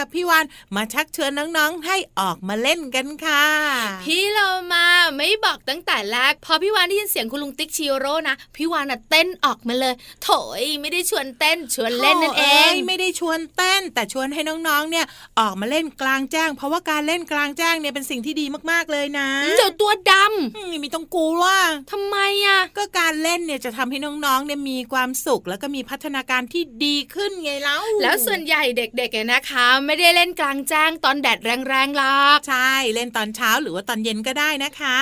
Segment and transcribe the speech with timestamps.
[0.00, 0.44] กับพี่วัน
[0.76, 3.44] มาชักชวนน้องๆให้ออกมาเล่นกันค่ะ
[4.04, 10.30] พี่เรามาไม่บอกตั้งแต่แรกพอพี่วานได้ยินเสียงคุณลุงติ๊กชิโร่นะพี่วานน่ะเต้นออกมาเลย โถ
[10.60, 15.06] ยไม่ได้ชวนเต้นชวนเล่นนั่นเองโถ่ยไม่ได้ชวนเต้น แต่ชวนให้น้องๆเนี่ย
[15.38, 20.12] ออกมาเล่นกลางแจ้ง เพราะว่าการเล่นกลางแจ้งเนี่ยเป็นสิ่งที่ดีมากๆเลยนะเจ้าตัวด
[20.56, 22.16] อืมไมีต้องกลัวว่าำทำไม
[22.46, 34.96] อะก็การเล่นเนี่ยจะทำให้น้องๆเนี่ยมีความสุขแล้วก็มีพัฒนาการที่ดีขึ้นไงเล่าแล้วส่วนใหญ่เด็กๆเนี่ยนะคะ ไม่ได้เล่นกลางแจ้งตอนแดดแรงๆหรอกใช่เล่นตอนเช้าหรือว่าตอนเย็นก็ได้นะคะ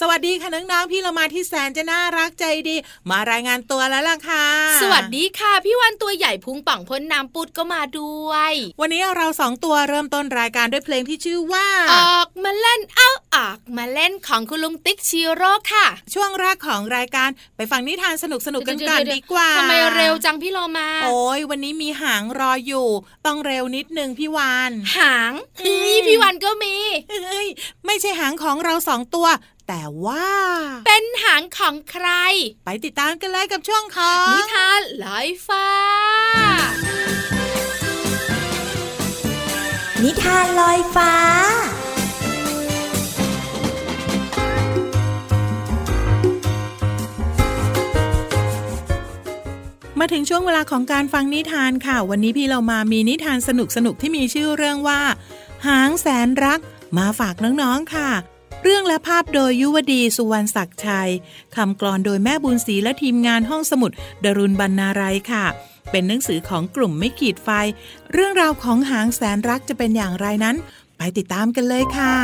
[0.00, 2.76] สวัสดีค่ะน้องๆพี่เรามาที่แสนจะน่ารักใจดี
[3.10, 4.46] มารายงานตัวแล้วล่ะค่ะ
[4.82, 22.88] สวัสดีค่ะ พี่วันตัวใหญ่พุงป่องพ้นน้ำปุดก็มาด้วย วันนี้เราสองตัวเริ่มต้นรายการด้วยเพลงที่ชื่อว่า ออกมาเล่นเอาออกมามาเล่นของคุณลุงติ๊กชิโร่ค่ะ ช่วงแรกของรายการไปฟังนิทานสนุกสนุกๆกันก่อนเดี๋ยวๆๆดีกว่าทำไมเร็วจังพี่โลมา โอ้ยวันนี้มีหางรออยู่
[23.26, 25.32] ต้องเร็วนิดนึงพี่วานหาง
[25.64, 26.76] นี่พี่วันก็มี
[27.10, 27.48] เอ้ย
[27.86, 29.28] ไม่ใช่หางของเราสองตัว
[29.68, 30.28] แต่ว่า
[30.86, 32.08] เป็นหางของใคร
[32.64, 35.68] ไปติดตามกันเลยกับช่วงของนิทานลอยฟ้า
[40.02, 41.12] นิทานลอยฟ้า
[50.06, 55.00] มาถึงช่วงเวลาของการฟังนิทานค่ะ วันนี้พี่เรามามีนิทานสนุกสนุกๆที่มีชื่อเรื่องว่า
[55.66, 56.60] หางแสนรัก
[56.98, 58.10] มาฝากน้องๆค่ะ
[58.62, 61.10] เรื่องและภาพโดยยุวดีสุวรรณศักดิ์ชัย
[61.56, 63.90] คำกลอนโดยแม่บุญศรีและทีมงานห้องสมุด
[64.24, 65.44] ดรุณบรรณารัยค่ะ
[65.90, 67.48] เป็นหนังสือของกลุ่มไม่ขีดไฟ
[68.12, 70.56] เรื่องราวของหางแสนรักจะเป็นอย่างไรนั้น
[70.96, 72.14] ไปติดตามกันเลยค่ะ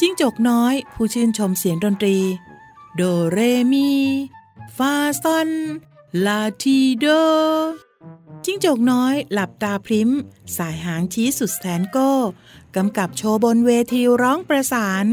[0.00, 2.18] จิ้งจกน้อย ผู้ชื่นชมเสียงดนตรี
[2.96, 3.02] โด
[3.32, 3.38] เร
[3.72, 3.92] มี
[4.76, 5.48] ฟาซอน
[6.26, 7.06] ลาทีโด
[8.44, 10.10] จิ้งจกน้อยหลับตาพริ้ม
[10.56, 12.12] สายหางชี้สุดแสนโก้
[12.76, 15.06] กำกับโชว์บนเวทีร้องประสาน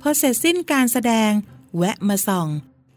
[0.00, 1.30] พอเสร็จสิ้นการแสดง
[1.76, 2.48] แวะมาส่อง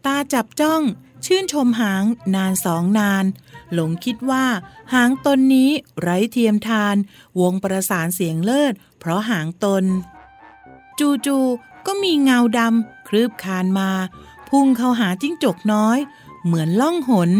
[0.06, 0.82] ตาจับจ้อง
[1.24, 2.04] ชื่นชมหาง
[2.34, 3.24] นานสองนาน
[3.72, 4.46] หลงคิดว่า
[4.94, 5.70] หางตนนี้
[6.00, 6.96] ไร้เทียมทาน
[7.40, 9.84] วงประสานเสียงเลิศ เพราะหางตน
[11.26, 13.90] จู่ๆก็มีเงาดำ คลืบคานมา
[14.48, 15.98] พุ่งเข้าหาจิ้งจกน้อย
[16.44, 17.30] เหมือนล่องหน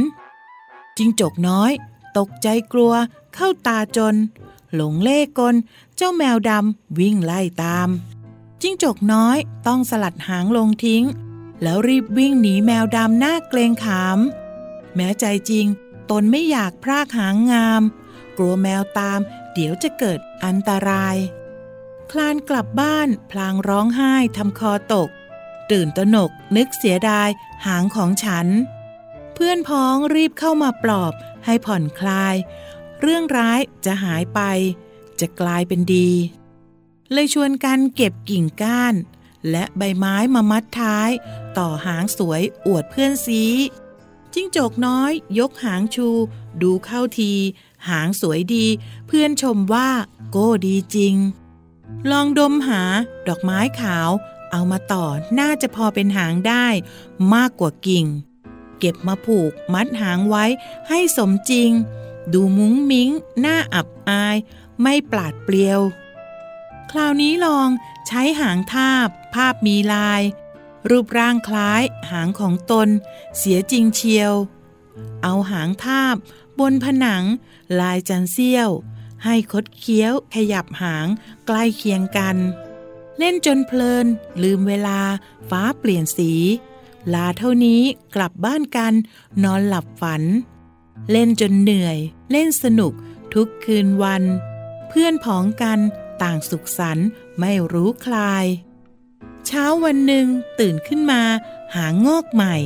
[0.96, 1.72] จิ้งจกน้อย
[2.18, 2.92] ตกใจกลัว
[3.34, 4.16] เข้าตาจน
[4.74, 5.54] หลงเล่กล
[5.96, 7.88] เจ้าแมวดำวิ่งไล่ตาม
[8.60, 9.36] จิ้งจกน้อย
[9.66, 11.04] ต้องสลัดหางลงทิ้ง
[11.62, 14.18] แล้วรีบวิ่งหนีแมวดำหน้าเกรงขาม
[14.94, 15.66] แม้ใจจริง
[16.10, 17.82] ตนไม่อยากพรากหางงาม
[18.36, 19.20] กลัวแมวตาม
[19.52, 21.16] เดี๋ยวจะเกิดอันตราย
[22.10, 25.08] คลานกลับบ้านพลางร้องไห้ทำคอตก
[25.70, 27.28] ตื่นตระหนกนึกเสียดาย
[27.66, 28.46] หางของฉัน
[29.34, 31.12] เพื่อนพ้องรีบเข้ามาปลอบ
[31.44, 32.34] ให้ผ่อนคลาย
[33.00, 34.40] เรื่องร้ายจะหายไป
[35.20, 36.10] จะกลายเป็นดี
[37.12, 38.94] เลยชวนกันเก็บกิ่งก้าน
[39.50, 41.10] และใบไม้มามัดท้าย
[41.58, 43.44] ต่อหางสวยอวดเพื่อนซี
[44.34, 46.08] จิ้งจกน้อยยกหางชู
[46.62, 47.32] ดูเข้าที
[47.88, 48.66] หางสวยดี
[49.06, 49.88] เพื่อนชมว่า
[50.30, 51.14] โก้ดีจริง
[52.10, 52.82] ลองดมหา
[53.28, 54.10] ดอกไม้ขาว
[54.50, 55.06] เอามาต่อ
[55.40, 56.66] น่าจะพอเป็นหางได้
[57.34, 58.06] มากกว่ากิ่ง
[58.78, 60.44] เก็บมาผูกมัดหางไว้
[60.88, 61.70] ให้สมจริง
[62.32, 63.10] ดูมุ้งมิ้ง
[63.40, 64.37] หน่าอับอาย
[64.82, 65.81] ไม่ปลาดเปลียว
[66.90, 67.69] คราวนี้ลอง
[68.06, 70.22] ใช้หางทาบ ภาพมีลาย
[70.90, 72.88] รูปร่างคล้าย หางของตน
[73.38, 74.32] เสียจริงเชียว
[75.22, 76.16] เอาหางทาบ
[76.60, 77.25] บนผนัง
[77.81, 78.70] ลายจันเสี้ยว
[79.25, 81.06] ให้คดเคี้ยวขยับหาง
[81.46, 82.37] ใกล้เคียงกัน
[83.18, 84.06] เล่นจนเพลิน
[84.42, 85.00] ลืมเวลา
[85.50, 86.32] ฟ้าเปลี่ยนสี
[87.14, 87.82] ลาเท่านี้
[88.14, 88.94] กลับบ้านกัน
[89.44, 90.22] นอนหลับฝัน
[91.10, 91.98] เล่นจนเหนื่อย
[92.30, 92.92] เล่นสนุก
[93.34, 94.22] ทุกคืนวัน
[94.88, 95.78] เพื่อนพ้องกัน
[96.22, 97.08] ต่างสุขสันต์
[97.40, 98.46] ไม่รู้คลาย
[99.46, 100.26] เช้าวันหนึ่ง
[100.60, 101.22] ตื่นขึ้นมา
[101.76, 102.56] หางงอกใหม่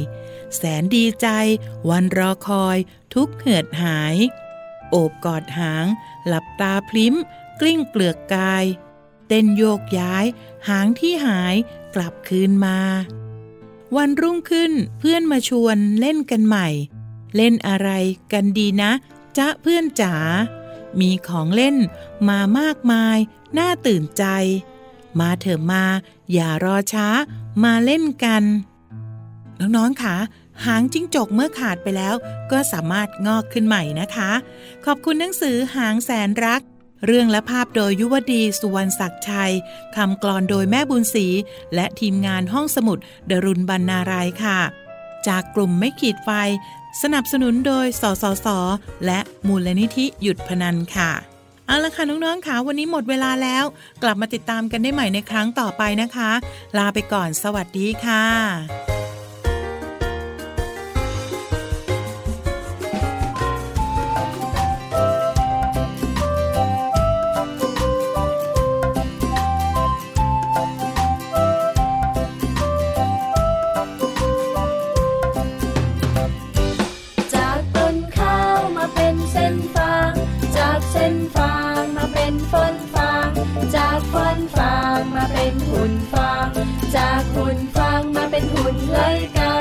[0.57, 1.29] แสนดีใจ
[1.91, 2.77] วันรอคอย
[3.15, 4.17] ทุกเหือดหาย
[4.91, 5.87] โอบกอดหาง
[6.27, 7.15] หลับตาพลิ้ม
[7.61, 8.65] กลิ้งเปลือกกาย
[9.33, 10.25] เต้นโยกย้าย
[10.69, 11.55] หางที่หาย
[11.95, 12.79] กลับคืนมา
[13.97, 16.69] วันรุ่งขึ้นเพื่อนมาชวนเล่นกันใหม่
[17.37, 17.91] เล่นอะไร
[18.33, 18.91] กันดีนะ
[19.39, 20.15] จ๊ะเพื่อนจ๋า
[21.01, 21.77] มีของเล่น
[22.29, 23.17] มามากมาย
[23.59, 24.25] น่าตื่นใจ
[25.21, 25.85] มาเถอะมา
[26.33, 27.09] อย่ารอช้า
[27.65, 28.43] มาเล่นกัน
[29.77, 30.17] น้องๆค่ะ
[30.67, 32.15] หางจิ้งจกเมื่อขาดไปแล้ว
[32.51, 34.31] ก็สามารถงอกขึ้นใหม่นะคะ
[34.85, 36.63] ขอบคุณหนังสือหางแสนรัก
[37.07, 39.53] เรื่องและภาพโดยยุวดีสุวรรณศักดิ์ชัย
[39.97, 41.27] คำกลอนโดยแม่บุญศรี
[41.75, 42.99] และทีมงานห้องสมุด
[43.31, 44.59] ดรุณบรรณารายค่ะ
[45.29, 46.31] จากกลุ่มไม่ขีดไฟ
[47.03, 48.47] สนับสนุนโดยสสส
[49.07, 51.11] และมูลนิธิหยุดพนันค่ะ
[51.67, 53.65] เอาละค่ะน้องๆค่ะวันนี้หมดเวลาแล้ว
[54.03, 56.31] กลับมาติดตามกันได้ใหม่ในครั้งต่อไปนะคะ
[56.79, 59.00] ลาไปก่อนสวัสดีค่ะ
[88.91, 88.99] ไหล
[89.39, 89.55] กา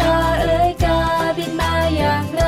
[0.00, 0.98] กาเอ้ยกา
[1.38, 2.42] บินมาอย่างไร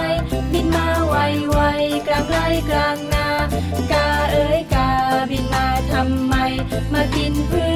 [0.53, 1.15] บินมาไว
[1.51, 1.59] ไว
[2.07, 2.37] กลางไร
[2.71, 3.29] กลางนา
[3.93, 4.89] กาเอ้ยกา
[5.31, 6.35] บินมาทำไม
[6.93, 7.63] มากินพื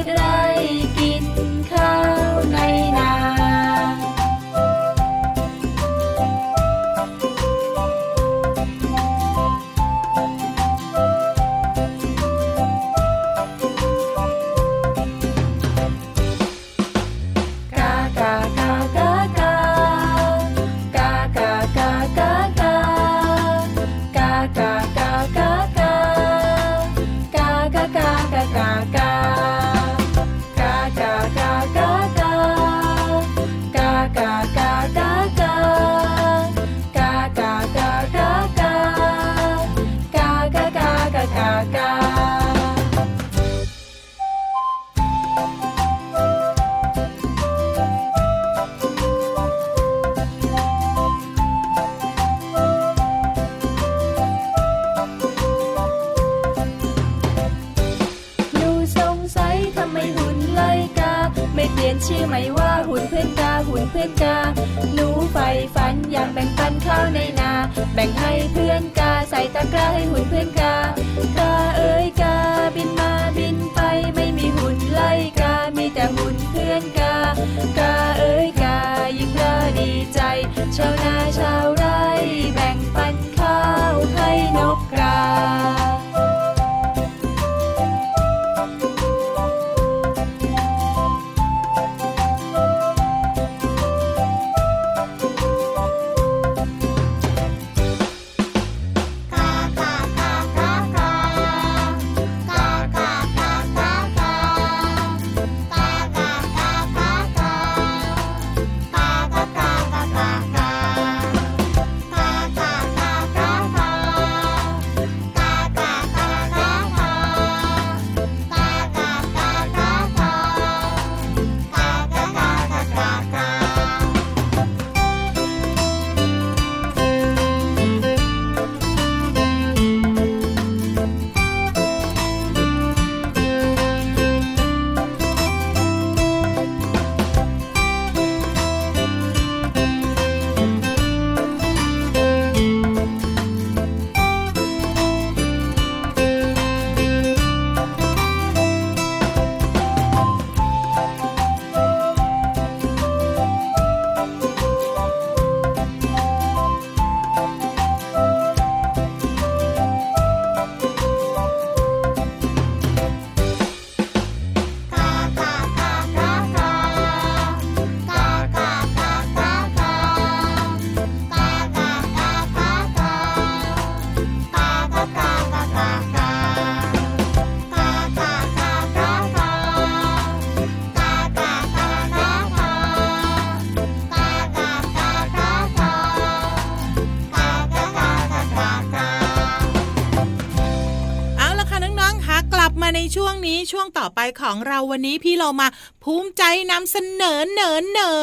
[194.41, 195.67] ของเราวันนี้พี่เรามา
[196.03, 198.13] ภูมิใจนำเสนอเนินเนิ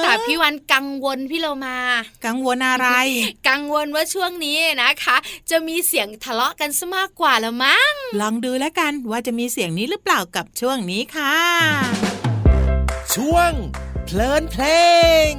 [0.00, 1.76] นแต่พี่วันกังวลพี่เรามา
[2.26, 2.88] กังวลอะไร
[3.48, 5.16] กังวลว่าช่วงนี้นะคะ
[5.50, 11.36] จะมีเสียงทะเลาะกันซะมากกว่าละมั้งลองดูแล้วกันว่าจะมีเสียงนี้หรือเปล่ากับช่วงนี้ค่ะ
[13.14, 13.52] ช่วง
[14.04, 14.64] เพลินเพล
[15.30, 15.32] ง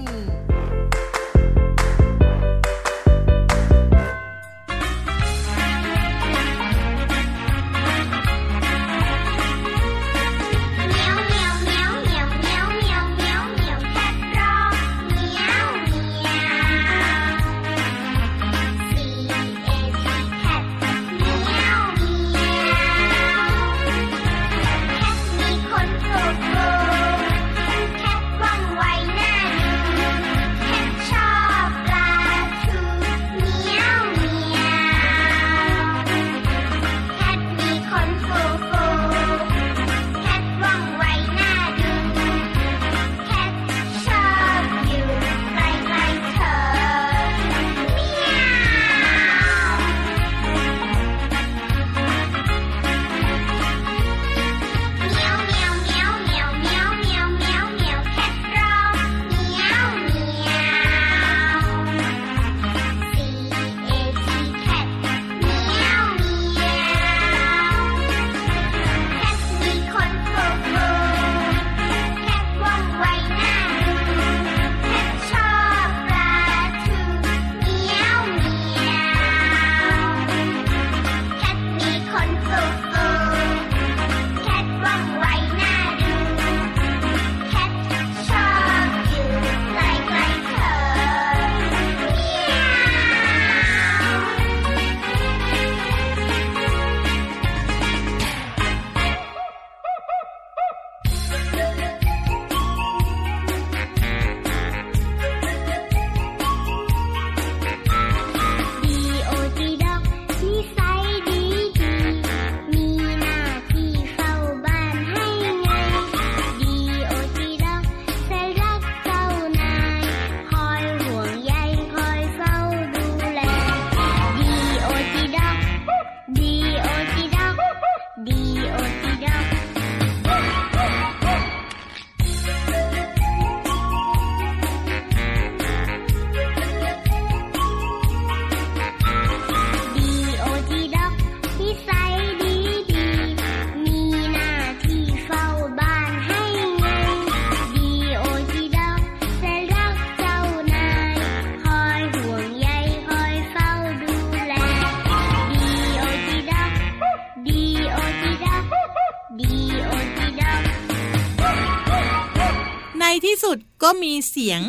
[163.84, 164.62] ก็มีเสียง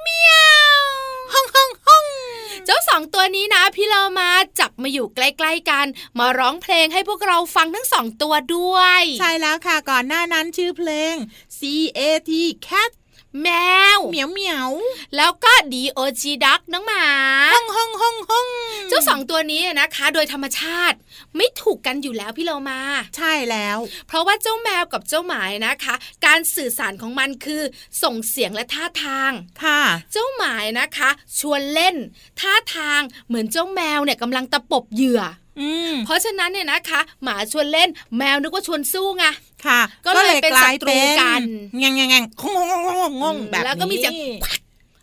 [0.00, 0.34] เมีย
[0.80, 0.82] ว
[1.32, 2.06] ห้องห้องห้อง
[2.66, 5.86] เจ้าสองตัวนี้นะพี่เรามาจับมาอยู่ใกล้ๆกัน
[6.18, 11.14] มาร้องเพลงให้พวกเราฟังทั้งสองตัวด้วย ใช่แล้วค่ะก่อนหน้านั้นชื่อเพลง
[11.58, 11.60] C
[11.98, 12.30] A T
[12.66, 12.90] Cat
[13.40, 13.48] แม
[13.96, 14.70] วเหมียวเหมียว
[15.16, 17.06] แล้วก็ D O G Duck น้องหมา
[17.52, 18.48] ห้องห้องห้องห้อง
[18.88, 20.96] เจ้าสองตัวนี้นะคะ โดยธรรมชาติ
[21.36, 22.80] ไม่ถูกกันอยู่แล้วพี่เรามา
[23.16, 25.94] ใช่แล้ว เพราะว่าเจ้าแมวกับเจ้าหมายนะคะ
[26.26, 27.62] การสื่อสารของมันคือ
[28.02, 29.80] ส่งเสียงและท่าทางค่ะ
[30.12, 31.96] เจ้าหมายนะคะ ชวนเล่น
[32.40, 35.41] ท่าทางเหมือนเจ้าแมวเนี่ยกำลังตะปบเหยื่ออืม
[36.04, 39.24] เพราะฉะนั้นเนี่ยนะคะ หมาชวนเล่นแมวนึกว่าชวนสู้ไง
[39.66, 41.40] ค่ะ ก็เลยเป็นศัตรูกัน
[41.80, 44.14] งงงงงงงงงงงงแบบนี้แล้วก็มีเสียง
[44.46, 44.56] ค่ะ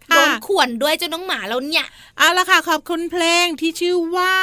[0.10, 1.86] โดนข่วนด้วยเจ้าน้องหมาแล้วเนี่ย
[2.18, 4.34] เอาละค่ะ ขอบคุณเพลงที่ชื่อว่า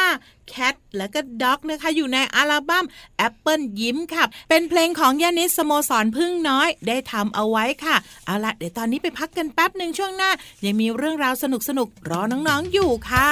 [0.53, 2.85] Cat แล้วก็ Dog นะคะ อยู่ในอัลบั้ม
[3.27, 10.31] Apple ยิ้มค่ะ เป็นเพลงของยานิสสโมสรพึ่งน้อยได้ทำเอาไว้ค่ะ เอาละเดี๋ยวตอนนี้ไปพักกันแป๊บหนึ่งช่วงหน้า
[10.65, 11.45] ยังมีเรื่องราวส
[11.79, 13.31] นุกๆรอน้องๆอยู่ค่ะ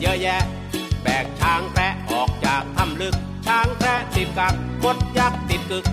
[0.00, 0.42] เยอะแยะ
[1.02, 3.14] แบกช้างแคระออกจากถ้ำลึก
[3.46, 4.54] ช้างแคระติดกัก
[4.84, 5.84] มดยักษ์ติดกึก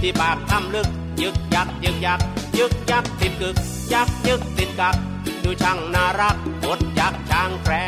[0.00, 0.88] ที่ปากถ้ำลึก
[1.22, 2.20] ยึกยักยึกยัก
[2.58, 3.56] ยึกยักติดกึก
[3.92, 4.96] ยักยึกติดกัก
[5.42, 7.86] ดูช่างน่ารักมดยักษ์ช้างแคระ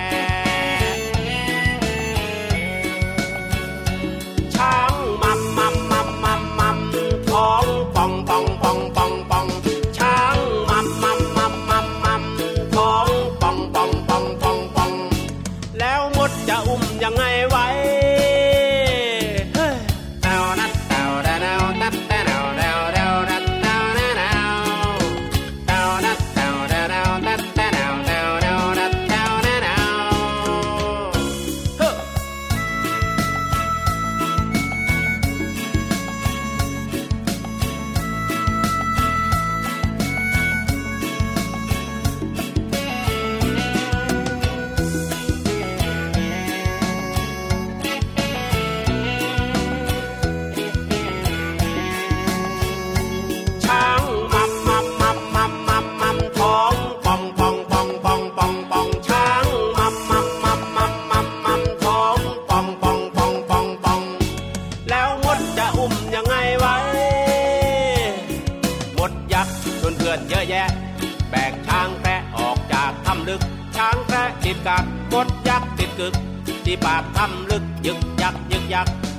[4.55, 6.79] ช้างมัมมัมมัมมัมมัม
[7.29, 7.70] ท้อง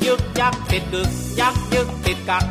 [0.08, 1.10] ยักยึกยักติดกึก
[1.40, 2.44] ยักยึกติดกัก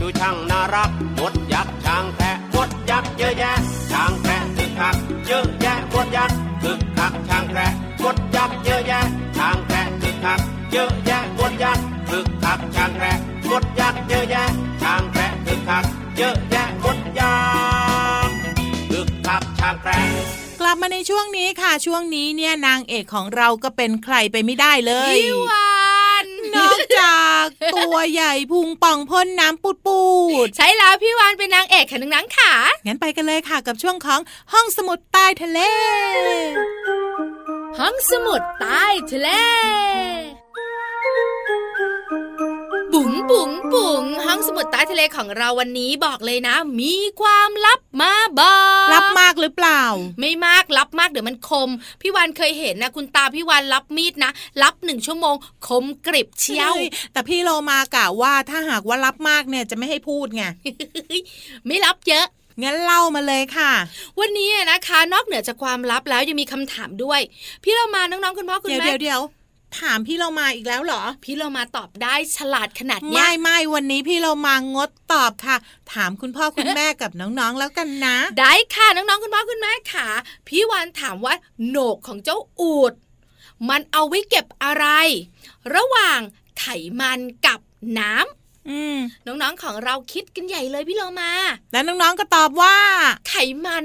[0.00, 3.52] ดูช่างน่ารักมดยักษ์ช้างแคระมดยักษ์เยอะแยะ
[3.90, 7.68] ช้างแคระคึกคักเยอะแยะมดยักษ์คึกคักช้างแคระ
[8.02, 9.00] มดยักษ์เยอะแยะ
[9.36, 10.40] ช้างแคระคึกคัก
[10.72, 13.12] เยอะแยะมดยักษ์คึกคักช้างแคระ
[13.50, 14.44] มดยักษ์เยอะแยะ
[14.82, 15.54] ช้างแคระคึ
[16.18, 17.36] เยอะแยะหมดอยา
[18.26, 18.28] ง
[18.90, 20.10] คึกคักชาแกรง
[20.60, 25.87] กลับมาในช่วงนี้ค่ะช่วงนี้เนี่ยนางเอกของเราก็เป็นใครไปไม่ได้เลยพี่วา
[26.58, 27.44] นนอกจาก
[27.74, 30.00] ตัวใหญ่พุงป่องพ่นน้ำปูดปู
[30.46, 34.20] ดใช่แล้วพี่วานเป็นนางเอกค่ะนังๆค่ะๆงั้นไปกันเลยค่ะกับช่วงของ
[34.52, 35.60] ห้องสมุดใต้ทะเล
[37.78, 39.28] ห้องสมุดใต้ทะเล
[43.30, 49.82] บุ๋งบุ๋งบุ๋งห้องสมุดใต้ทะเลของเราวันนี้บอกเลยนะ มีความลับมาบอกรับมากหรือเปล่า
[50.20, 51.70] ไม่มากรับมากเดี๋ยวมันคม
[52.02, 54.30] พี่วานเคยเห็นนะ คุณตาพี่วานรับมีดนะ
[54.62, 55.34] รับหนึ่งชั่วโมง
[55.66, 60.44] คมกริบเชียวฮ้แต่พี่โลมากะว่าถ้าหากว่ารับมากเนี่ยจะไม่ให้พูดไง
[61.66, 62.26] ไม่รับเยอะ
[62.62, 63.72] งั้นเล่ามาเลยค่ะ
[64.20, 67.20] วันนี้นะคะ นอกเหนือจากความลับแล้วยังมีคำถามด้วย
[67.62, 69.20] พี่เรามาน้องๆคุณพ่อคุณเดี๋ยวแม่เดี๋ยวเดี๋ยว
[69.78, 75.56] ถามพี่เรามาอีกแล้วเหรอ พี่เรามาตอบได้ฉลาดขนาดเนี้ไม่ยไม่วันนี้พี่เรามางดตอบค่ะ
[75.92, 80.08] ถามคุณพ่อคุณแม่กับน้องๆแล้วกันนะ ได้ค่ะน้องๆคุณพ่อคุณแม่ค่ะ
[80.48, 81.34] พี่วานถามว่า
[81.68, 82.92] โหนกของเจ้าอูด
[83.68, 84.86] มันเอาไว้เก็บอะไร
[85.74, 86.20] ระหว่าง
[86.58, 86.66] ไข
[87.00, 87.60] มันกับ
[87.98, 91.32] น้ำอืมน้องๆของเราคิดกันใหญ่เลยพี่เรามา
[91.72, 92.76] แล้วน้องๆก็ตอบว่า
[93.28, 93.34] ไข
[93.66, 93.84] มัน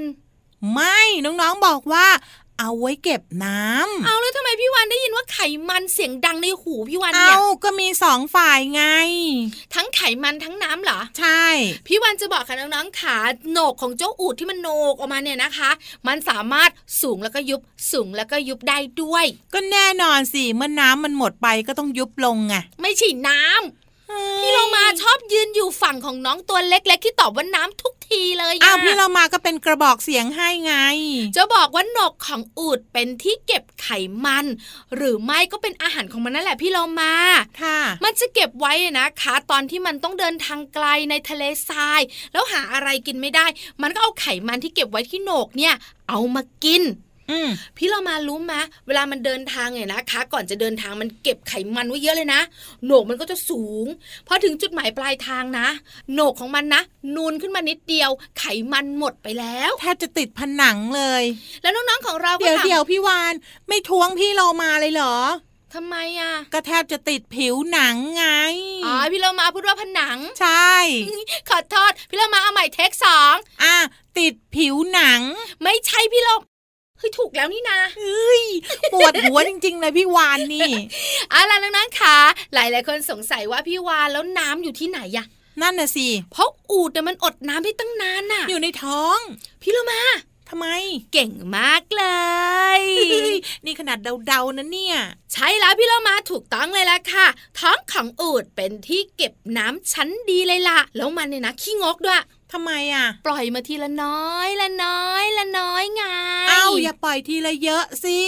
[0.74, 2.06] ไม่ น้องๆบอกว่า
[2.64, 8.84] เอาไว้เก็บน้ำเอาแล้วทำไมพี่วานได้ยินว่าไขมันเสียงดังในหูพี่วานเอาเนี่ยก็มีสองฝ่ายไง
[9.74, 11.44] ทั้งไขมันทั้งน้ำเหรอ ใช่
[11.86, 13.16] พี่วันจะบอกค่ะน้องๆขา
[13.50, 15.70] โหนกของเจ้าอูดที่มันโหนกออกมาเนี่ยนะคะ
[16.06, 17.60] มันสามารถสูงแล้วก็ยุบ
[17.92, 19.24] สูงแล้วก็ยุบได้ด้วย
[19.54, 23.83] ก็แน่นอนสิเมื่อน้ำมันหมดไปก็ต้องยุบลงไง ไม่ใช่น้ำ
[24.40, 30.74] พี่เรามาชอบยืนอยู่ฝั่งของน้องตัวเล็ก ๆ ที่ตอบว่าน้ำทุกทีเลยะอ้าวพี่เรามาก็เป็นกระบอกเสียงให้ไง
[31.36, 33.88] จะบอกว่าหนกของอูดเป็นที่เก็บไข
[34.24, 34.46] มัน
[34.96, 37.12] หรือไม่ก็เป็นอาหารของมันนั่นแหละพี่เรามา
[37.62, 42.00] ค่ะ มันจะเก็บไว้นะคะ ตอนที่มันต้องเดินทางไกลในทะเลทราย
[42.32, 43.46] แล้วหาอะไรกินไม่ได้
[43.82, 45.74] มันก็เอาไขมันที่เก็บไว้ที่โหนกเนี่ย
[46.08, 47.13] เอามากินอืม
[47.76, 48.54] พี่เรามารู้ไหม
[48.86, 52.40] เวลามันเดินทางเนี่ยนะคะ ก่อนจะเดินทางมันเก็บไขมันไว้เยอะเลยนะ
[52.84, 53.86] โหนกมันก็จะสูง
[54.26, 55.66] พอถึงจุดหมายปลายทางนะ
[56.12, 56.82] โหนกของมันนะ
[57.16, 61.22] นูนขึ้นมานิดเดียว ไขมันหมดไปแล้วแทบจะติดผนังเลย
[61.62, 63.34] แล้วน้องๆของเราก็เดี๋ยวถามเดี๋ยวพี่วาน
[63.68, 65.16] ไม่ทวงพี่เรามาเลยเหรอ
[65.74, 68.26] ทำไมอะก็แทบจะติดผิวหนังไง
[68.84, 70.74] อ๋อพี่เรามาพูดว่าผนัง ใช่
[71.50, 73.76] ขอโทษพี่เรามาเอาใหม่เทคสองอะ
[74.18, 75.20] ติดผิวหนัง
[75.62, 76.34] ไม่ใช่พี่เรา
[76.98, 78.42] เฮ้ยถูกแล้วนี่นะเอ้ย
[78.92, 80.70] ปวดหัวจริง ๆ เลยพี่วานนี่
[81.30, 82.16] เอาล่ะน้องๆค่ะ
[82.54, 85.26] หลายๆคนสงสัยว่าพี่วานแล้วน้ำอยู่ที่ไหนอะ
[85.62, 89.18] นั่นน่ะสิเพราะอูดเนี่ยมันอดน้ำได้ตั้งนานน่ะ อยู่ในท้อง
[89.62, 90.02] พี่เรามา
[90.48, 90.66] ทำไม
[91.12, 92.04] เก่งมากเล
[92.78, 92.80] ย
[93.10, 94.96] เฮ้ยนี่ขนาดเดาๆนะเนี่ย
[95.32, 97.26] ใช่แล้วพี่เรามาถูกต้องเลยละค่ะ
[97.58, 102.20] ท้องของอูดเป็นที่เก็บน้ำชั้นดีเลยล่ะ แล้วมันเนี่ยนะขี้งกด้วย
[102.54, 106.02] ทำไมอะ ปล่อยมาทีละน้อยละน้อยละน้อยไง
[106.48, 108.18] เอ้าอย่าปล่อยทีละเยอะสิ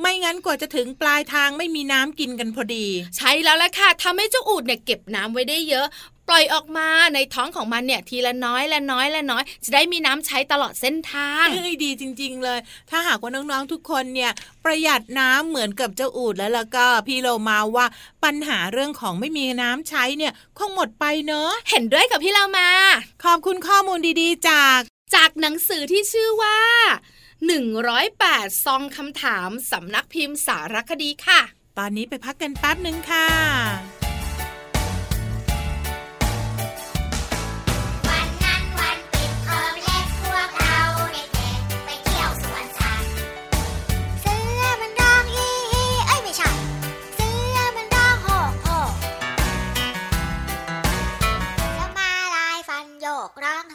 [0.00, 5.86] ไม่งั้นกว่าจะถึงปลายทางไม่มีน้ำกินกันพอดี ใช่แล้วละค่ะทำให้เจ้าอูดเนี่ยเก็บน้ำไว้ได้เยอะ
[6.28, 12.58] ปล่อยออกมาในท้องของมันเนี่ยทีละน้อยละน้อยละน้อย จะได้มีน้ำใช้ตลอดเส้นทางเฮ้ยดีจริง ๆ เลย
[12.90, 14.32] ถ้าหากว่าน้องๆทุกคนเนี่ย
[14.64, 17.86] ประหยัดน้ำเหมือนกับเจ้าอูดแล้วแล้วก็พี่โลมาว่า
[18.24, 22.68] ปัญหาเรื่องของไม่มีน้ำใช้เนี่ยคงหมดไปเนอะเห็นด้วยกับพี่เรามา
[23.24, 24.80] ขอบคุณข้อมูลดีๆ จาก
[25.14, 26.58] จากหนังสือที่ชื่อว่า
[27.80, 31.40] 108 ซองคำถามสำนักพิมพ์สารคดีค่ะ
[31.78, 33.91] ตอนนี้ไปพักกันแป๊บหนึ่งค่ะ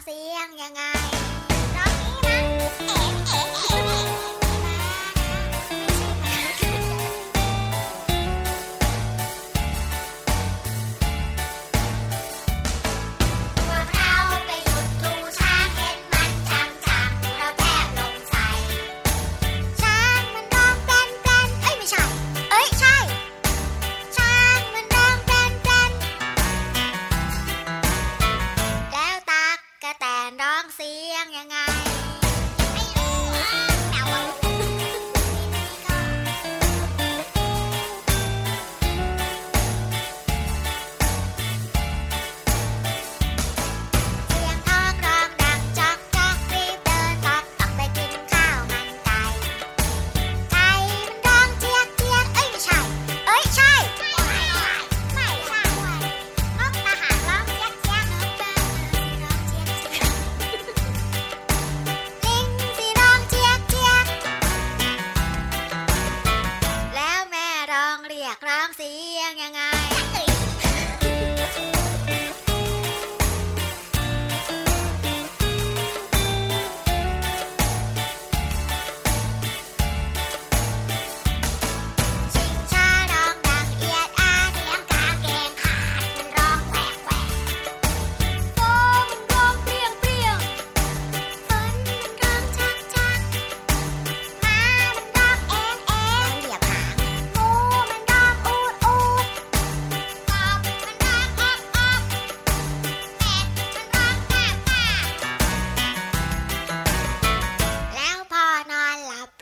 [0.08, 1.17] สียงยังไง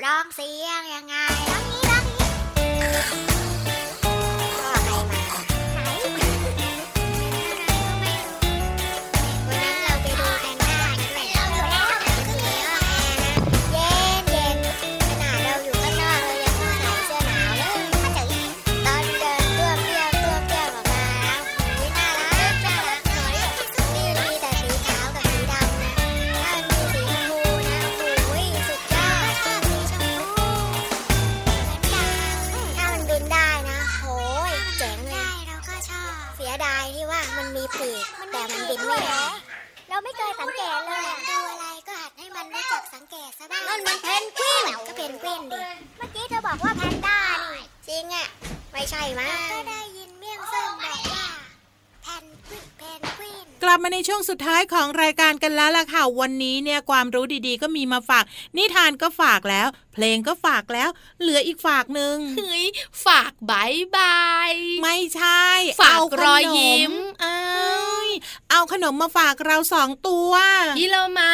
[0.07, 1.36] ร้องเสียงยังไง
[45.41, 48.27] นกวินดิเมื่อกี้เธอบอกว่าแพนด้านี่จริงอะ
[48.73, 51.27] ไม่ใช่มั้งก็ได้ยินเมี่ยงส้มบอกว่า
[52.03, 58.25] แพนกวินเพนกวินกลับมาในช่วงสุดท้ายของรายการกันแล้วล่ะค่ะ วันนี้เนี่ยความรู้ดีๆ ก็มีมาฝาก
[58.57, 60.89] นิทานก็ฝากแล้ว เพลงก็ฝากแล้ว
[61.21, 62.67] เหลืออีกฝากหนึ่งเฮ้ย
[63.07, 65.45] ฝากบายบาย ไม่ใช่
[65.83, 66.93] ฝากเขนรอยยิ้ม
[67.25, 67.37] อ้า
[68.57, 70.33] เอ้วยเอาขนมมาฝากเราสองตัว
[70.79, 71.33] พี่เรามา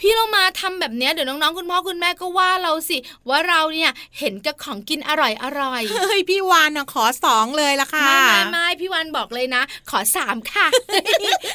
[0.00, 10.66] พี่เรามาทำแบบเนี้ยเดี๋ยวน้องๆคุณพ่อคุณแม่ก็ว่าเราสิ ว่าเราเนี่ยเห็นกับของกินอร่อยอร่อยเฮ้ยพี่วานนะขอสองเลยละค่ะไม่ไม่ไม่พี่วันบอกเลยนะ ขอสามค่ะ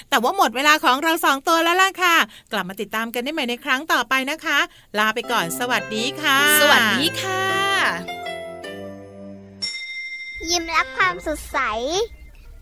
[0.10, 2.16] แต่ว่าหมดเวลาของเราสองตัวแล้วล่ะค่ะ
[2.52, 4.60] กลับมาติดตามกันได้ใหม่ในครั้งต่อไปนะคะ
[4.98, 7.44] ลาไปก่อนสวัสดีค่ะ สวัสดีค่ะ
[10.50, 11.60] ยิ้มรับความสดใส